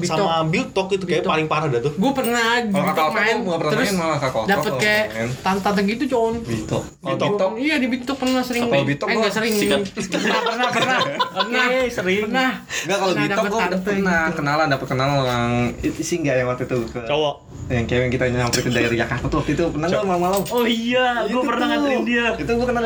[0.03, 0.19] Bitok.
[0.19, 1.31] sama Biltok itu kayak Bitok.
[1.31, 4.43] paling parah dah tuh Gue pernah Bitok kakak main, nggak pernah terus main malah kakak
[4.51, 5.05] dapet kayak
[5.39, 7.51] tante gitu Di Bitok Bitok.
[7.59, 8.67] Iya di Bitok pernah sering.
[8.67, 9.53] Kalau Bitok eh gua nggak sering.
[9.53, 9.79] sikat.
[9.93, 10.99] Pernah pernah pernah.
[11.03, 11.65] Pernah.
[11.67, 12.23] Oke, sering.
[12.27, 12.51] Pernah.
[12.63, 14.37] Enggak kalau Bitok gue udah pernah gitu.
[14.39, 15.51] kenalan dapet kenalan orang
[15.83, 17.35] itu sih enggak yang waktu itu ke cowok
[17.71, 20.65] yang cewek yang kita nyampe ke daerah Jakarta tuh waktu itu pernah nggak malam-malam Oh
[20.67, 22.25] iya, gue pernah nganterin dia.
[22.35, 22.81] Itu gua kenal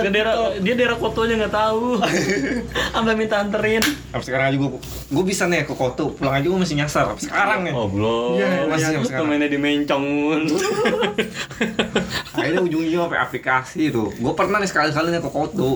[0.62, 1.98] dia daerah Kotonya nggak tahu.
[2.88, 3.84] Sampai minta anterin.
[3.84, 4.70] Sampai sekarang aja gue
[5.08, 6.14] gue bisa nih ke Koto.
[6.14, 7.74] Pulang aja gue masih nyasar Sampai sekarang nih.
[7.74, 8.32] Oh belum.
[8.36, 9.26] Iya, masih sampai sekarang.
[9.28, 10.06] pemainnya di Mencong.
[12.38, 15.72] akhirnya ujung-ujungnya sampai aplikasi tuh gue pernah nih sekali-kali nih ke Koto.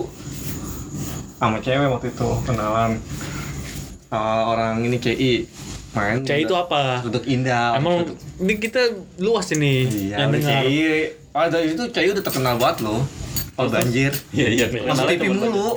[1.36, 2.90] Sama cewek waktu itu kenalan.
[4.12, 5.32] Eh, orang ini CI
[5.92, 7.00] main cewek itu apa?
[7.04, 8.80] Duduk indah emang Duduk- ini kita
[9.18, 10.62] luas ini iya yang dengar.
[10.64, 10.80] CI
[11.32, 13.02] oh dari itu CI udah terkenal banget loh.
[13.52, 14.12] Kalau banjir.
[14.32, 14.66] Iya iya.
[14.86, 15.76] masuk TV mulu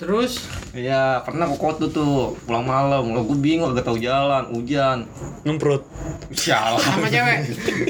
[0.00, 3.10] Terus Iya, pernah ke Koto tuh, pulang malam.
[3.10, 5.04] Lo gue bingung, gak tahu jalan, hujan.
[5.42, 5.82] ngemprut
[6.30, 6.78] Sialan.
[6.78, 7.38] sama cewek.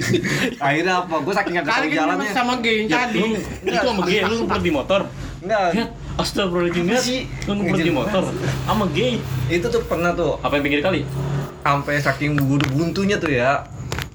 [0.65, 1.15] Akhirnya apa?
[1.21, 2.33] Gue saking gak tahu Kali jalannya.
[2.33, 3.21] sama gay yang tadi.
[3.63, 5.01] Itu sama gay, lu ngumpet di motor.
[5.41, 5.85] Enggak, Ya,
[6.17, 6.99] astagfirullahaladzim ya.
[6.99, 7.21] sih?
[7.45, 8.23] Lu ngumpet di motor.
[8.65, 9.21] Sama gay.
[9.47, 11.05] itu tuh pernah tuh, Apa yang pinggir kali?
[11.61, 13.69] sampai saking buntu-buntunya tuh ya.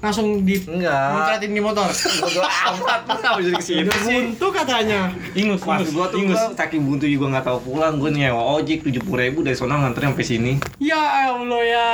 [0.06, 1.08] Langsung di Enggak.
[1.10, 1.90] muncratin di motor.
[1.90, 4.06] Bodo amat, lu kenapa jadi ke sini sih?
[4.06, 5.00] buntu katanya.
[5.34, 6.38] Ingus, Mas ingus, gua tuh ingus.
[6.38, 10.06] gua saking buntu juga gak tahu pulang, gue nyewa ojek tujuh ribu dari sana nganter
[10.06, 10.52] sampai sini.
[10.78, 11.90] Ya Allah ya.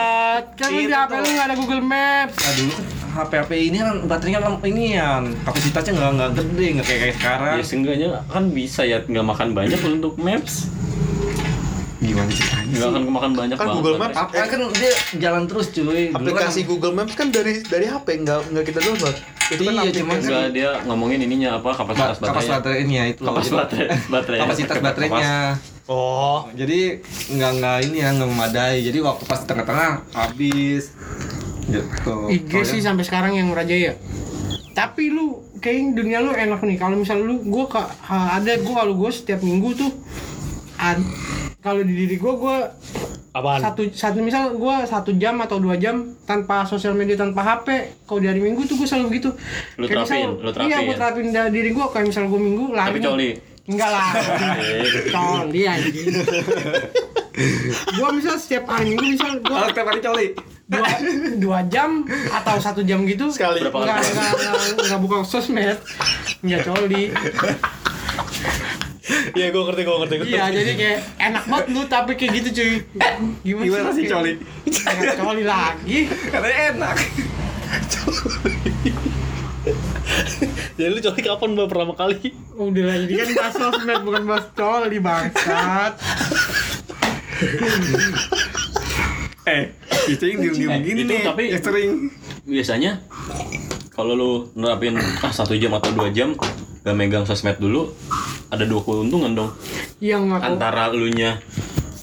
[0.60, 2.36] Kan di HP lu nggak ada Google Maps.
[2.36, 2.74] Nah dulu
[3.12, 7.54] HP HP ini kan baterainya ini ya kapasitasnya nggak nggak gede nggak kayak kayak sekarang.
[7.56, 10.68] Ya seenggaknya kan bisa ya nggak makan banyak untuk maps.
[12.04, 12.51] Gimana ceritanya?
[12.82, 13.96] Nggak akan kemakan banyak Kan banget Google.
[13.96, 14.16] Maps.
[14.16, 16.02] Apa kan dia jalan terus cuy.
[16.04, 19.16] Kan- Aplikasi Google Maps kan dari dari HP nggak nggak kita download.
[19.44, 23.02] Itu kan Iya, cuman kan- Enggak, dia ngomongin ininya apa kapasitas Ba- kapasitas baterainya.
[23.02, 23.22] baterainya itu.
[23.22, 24.38] Kapasitas baterai, baterai.
[24.40, 25.36] kapasitas baterainya
[25.84, 30.94] Oh, jadi nggak nggak ini ya nggak memadai jadi waktu pas tengah-tengah habis
[31.64, 33.98] gitu IG sih sampai sekarang yang merajaya.
[34.72, 36.76] Tapi lu kayak dunia lu enak nih.
[36.76, 37.42] Kalau misal lu
[38.00, 39.90] ha- ada gua kalau gua setiap minggu tuh
[40.76, 41.02] ad-
[41.62, 42.56] kalau di diri gua gua
[43.32, 43.60] apaan?
[43.60, 47.66] satu satu misal gua satu jam atau dua jam tanpa sosial media tanpa HP
[48.02, 49.30] kalau di hari minggu tuh gua selalu begitu
[49.76, 50.68] Lu Kayak terapin, misal- lu terapin.
[50.68, 53.30] iya gua terapin dari diri gua kayak misal gua minggu lari Tapi coli.
[53.64, 54.08] enggak lah
[55.14, 56.08] coli anjing
[57.94, 60.28] gua misal setiap hari minggu misal kalau gua tiap hari coli
[60.64, 60.88] dua,
[61.36, 61.90] dua jam
[62.28, 63.60] atau satu jam gitu Sekali.
[63.60, 65.78] nggak nggak- nggak buka sosmed
[66.40, 67.12] nggak coli
[69.32, 70.14] Iya, gue ngerti, gue ngerti.
[70.14, 72.72] gua iya jadi kayak enak banget lu tapi kayak gitu cuy.
[73.42, 74.32] Gimana, gimana sih coli?
[74.66, 75.98] Nggak coli lagi.
[76.28, 76.96] Katanya enak.
[80.74, 82.28] Jadi lu coli kapan Mbak pertama kali?
[82.52, 85.92] udah lah ini kan bahas sosmed bukan bahas coli bangsat.
[89.42, 89.64] Eh
[90.06, 91.90] itu yang diem diem Eh, gini itu nih tapi- yang sering.
[92.44, 92.92] Biasanya
[93.90, 96.36] kalau lu nerapin ah satu jam atau dua jam
[96.82, 97.94] gak megang sosmed dulu,
[98.52, 99.50] ada dua keuntungan dong.
[100.04, 101.40] yang aku Antara lu nya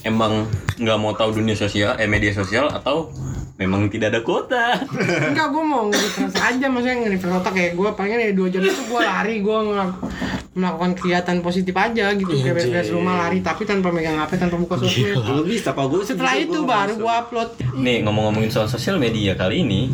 [0.02, 0.50] emang
[0.82, 3.14] nggak mau tahu dunia sosial, eh media sosial atau
[3.60, 4.82] memang tidak ada kuota.
[5.30, 6.66] enggak gue mau nge-refresh aja.
[6.72, 9.36] Maksudnya nge-refresh otak kayak gue pengen ya dua jam itu gue lari.
[9.44, 9.58] Gue
[10.56, 12.32] melakukan kegiatan positif aja gitu.
[12.34, 15.20] Kayak beres rumah lari tapi tanpa megang HP tanpa buka sosmed.
[15.20, 17.50] lu bisa apa gue setelah itu baru gue upload.
[17.78, 19.92] Nih ngomong-ngomongin soal sosial media kali ini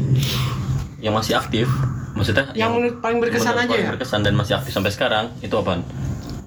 [1.01, 1.69] yang masih aktif,
[2.17, 3.91] maksudnya yang menurut paling berkesan menurut aja paling ya?
[3.93, 5.85] berkesan dan masih aktif sampai sekarang itu apaan?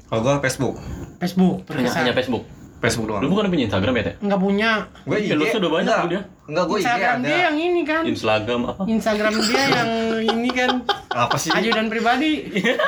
[0.08, 0.74] Kalau gue Facebook.
[1.18, 2.44] Facebook Hanya, hanya Facebook.
[2.78, 3.20] Facebook doang.
[3.20, 4.14] Lu bukan punya Instagram ya, Teh?
[4.22, 4.70] nggak punya.
[5.02, 6.06] Gue Iya, lu sudah banyak enggak.
[6.08, 6.20] dia.
[6.46, 7.26] enggak gue IG Instagram ada.
[7.26, 8.02] dia yang ini kan.
[8.06, 8.82] Instagram apa?
[8.86, 9.90] Instagram dia yang
[10.30, 10.70] ini kan.
[11.10, 11.50] Apa sih?
[11.50, 12.32] Ajudan pribadi.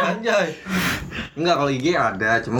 [0.00, 0.48] Anjay
[1.32, 2.58] enggak kalau IG ada cuma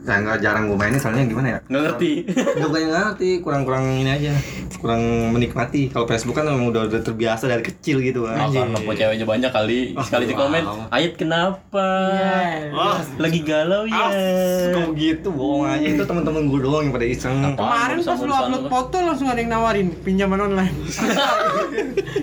[0.00, 2.12] ya enggak jarang gue mainin soalnya gimana ya Nggak ngerti.
[2.54, 4.32] Enggak banyak ngerti, kurang-kurang ini aja
[4.74, 8.78] Kurang menikmati Kalau Facebook kan emang udah, udah terbiasa dari kecil gitu kan Oh, karena
[8.78, 10.62] po ceweknya banyak kali sekali di komen.
[10.62, 10.88] wow.
[10.90, 11.86] Ayat kenapa?
[12.10, 13.00] Iya.
[13.16, 14.06] Lagi galau ya.
[14.70, 17.56] Kok gitu, bohong aja Itu teman-teman gue doang yang pada iseng Apaan?
[17.56, 20.74] kemarin pas lu upload foto langsung ada yang nawarin pinjaman online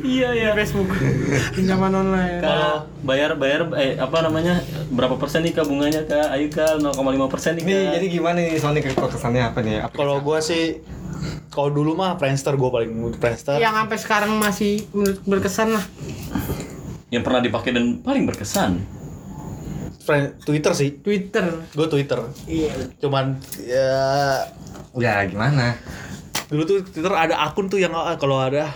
[0.03, 0.49] Iya ya.
[0.53, 0.89] Facebook
[1.51, 6.27] pinjaman online Kalau bayar bayar eh apa namanya berapa persen nih kak bunganya kak?
[6.29, 6.93] Ayo kak 0,5
[7.27, 7.69] persen nih kak.
[7.69, 9.83] Nih, jadi gimana nih Sonic kesannya apa nih?
[9.89, 10.79] Kalau gue sih,
[11.47, 13.57] kalau dulu mah Friendster gue paling Friendster.
[13.57, 14.83] yang sampai sekarang masih
[15.23, 15.85] berkesan lah
[17.07, 18.79] Yang pernah dipakai dan paling berkesan.
[20.01, 20.97] Friend, Twitter sih.
[20.97, 22.19] Twitter Gue Twitter.
[22.45, 24.41] iya Cuman ya
[24.91, 25.77] Ya gimana?
[26.47, 28.75] dulu tuh Twitter ada akun tuh yang ah, kalau ada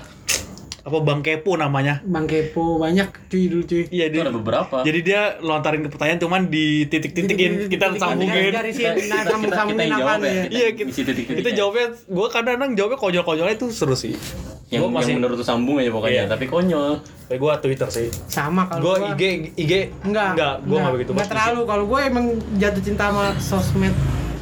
[0.86, 1.98] apa Bang Kepo namanya.
[2.04, 4.22] Bang Kepo banyak cuy dulu cuy Iya Itu dia.
[4.22, 4.76] ada beberapa.
[4.80, 8.54] Jadi dia lontarin pertanyaan cuman di titik-titikin kita sambungin.
[8.54, 8.94] Nah, kita,
[9.26, 10.30] sambung kita sambungin yang apa jawab ya.
[10.30, 14.14] nih Iya kita, kita jawabnya, gue kadang-kadang jawabnya konyol-konyolnya itu seru sih.
[14.68, 16.24] yang, Gua masih, yang menurut lu sambung aja pokoknya, Iya.
[16.28, 16.98] tapi konyol.
[17.26, 18.08] kayak gue Twitter sih.
[18.28, 19.24] sama kalau Gue IG
[19.56, 19.72] IG
[20.04, 21.10] enggak enggak, gue nggak begitu.
[21.14, 23.94] enggak terlalu kalau gue emang jatuh cinta sama sosmed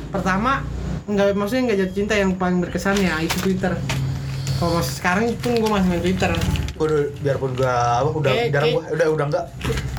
[0.09, 0.59] pertama
[1.05, 3.71] enggak maksudnya enggak jatuh cinta yang paling berkesan ya itu Twitter
[4.63, 6.31] kalau masih sekarang pun gue masih main Twitter
[6.73, 7.67] Gue udah biarpun gak
[7.99, 9.45] apa udah Kayak- jarang kayak- gue udah udah enggak.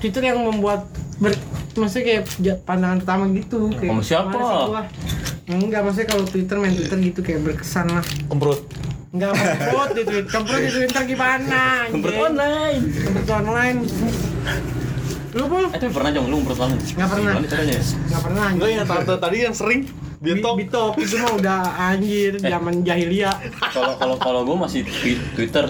[0.01, 0.81] Twitter yang membuat
[1.17, 1.33] ber,
[1.75, 2.23] maksudnya kayak
[2.61, 4.39] pandangan pertama gitu kayak Sama siapa?
[5.47, 8.61] enggak maksudnya kalau Twitter main Twitter gitu kayak berkesan lah Kemprut.
[9.13, 12.81] enggak kemprut di Twitter kemprut di Twitter gimana Kemprut online.
[12.97, 13.79] kemprut online
[15.35, 16.83] lu pun Eh, tapi pernah jong lu kemprut online?
[16.89, 17.33] Nggak pernah.
[17.33, 17.79] Gimana caranya?
[17.83, 18.87] nggak pernah Enggak yang
[19.19, 19.81] tadi yang sering
[20.25, 20.55] Bitok.
[20.59, 22.49] Bitok itu mah udah anjir Eh.
[22.49, 23.37] zaman jahiliyah
[23.69, 25.69] Kalau kalau kalau gue masih twi- Twitter,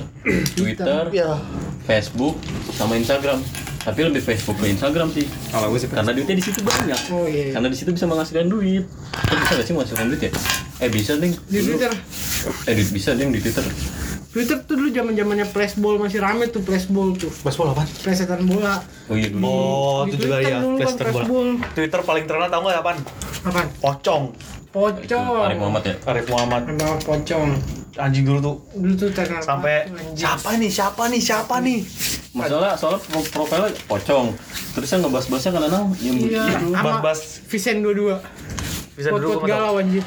[0.55, 1.35] Twitter, Ya.
[1.83, 2.39] Facebook,
[2.71, 3.43] sama Instagram.
[3.85, 5.29] Tapi lebih Facebook ke Instagram sih.
[5.51, 7.01] Kalau gue sih Karena duitnya di situ banyak.
[7.11, 8.89] oh iya Karena di situ bisa menghasilkan duit.
[8.89, 10.31] Itu bisa gak sih menghasilkan duit ya?
[10.79, 11.37] Eh bisa ding.
[11.45, 11.93] di Twitter
[12.65, 13.61] Eh bisa ding di Twitter.
[14.35, 17.87] Twitter tuh dulu zaman zamannya flashball masih rame tuh flashball tuh Baseball apaan?
[17.95, 19.47] plesetan bola Oh iya dulu.
[19.47, 20.59] Oh, Di itu juga ya.
[20.59, 21.23] kan Playstyle bola.
[21.23, 22.99] flashball Twitter paling terkenal tau gak apaan?
[23.45, 24.25] apaan Pocong.
[24.69, 25.95] pocong Arif Muhammad ya.
[26.05, 26.63] Arif Muhammad.
[26.67, 27.49] Emang pocong
[27.95, 28.57] Anjing dulu tuh.
[28.75, 30.67] dulu tuh terkenal Sampai siapa nih?
[30.69, 31.21] Siapa nih?
[31.23, 31.79] Siapa nih?
[32.35, 34.35] Masalah soalnya pro- profilnya pocong.
[34.75, 37.39] Terus saya ngebahas-bahasnya kadang-kadang yang iya Bas-bas.
[37.47, 38.19] Visen 22
[38.93, 39.47] Bisa dulu Quote-quote gua nggak tahu.
[39.47, 40.05] galau anjir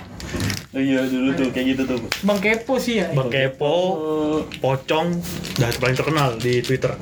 [0.78, 2.00] iya dulu tuh kayak gitu tuh.
[2.22, 5.18] Bang Kepo sih ya Bang Kepo, Oh, Pocong,
[5.56, 6.94] dah paling terkenal di Twitter.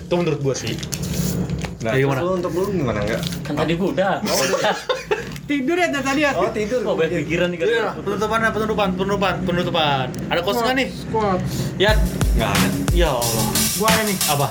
[0.00, 0.74] Itu menurut gua sih.
[1.80, 2.20] Nah, gimana?
[2.20, 3.22] lu untuk lu gimana enggak?
[3.40, 4.14] kan tadi gua udah.
[5.50, 6.30] Tidur ya dari tadi ya.
[6.32, 6.78] Oh tidur.
[6.84, 7.66] Oh, banyak pikiran nih kan.
[7.98, 10.06] Penutupan, penutupan, penutupan, penutupan.
[10.30, 10.88] Ada quotes nggak nih?
[10.94, 11.40] Squat.
[11.74, 11.98] Ya,
[12.38, 12.68] Enggak ada.
[12.94, 13.46] ya Allah.
[13.74, 14.18] Gua ada nih.
[14.30, 14.46] Apa?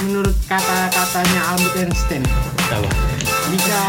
[0.00, 2.22] Menurut kata-katanya Albert Einstein,
[2.68, 2.88] Apa?
[3.48, 3.80] jika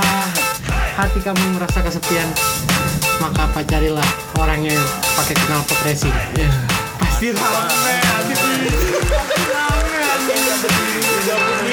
[0.96, 2.28] hati kamu merasa kesepian,
[3.22, 4.10] maka pacarilah
[4.42, 4.82] orang yang
[5.14, 6.18] pakai knalpot racing.
[6.98, 7.96] Pasti rame.
[8.02, 8.34] Pasti
[11.22, 11.71] rame.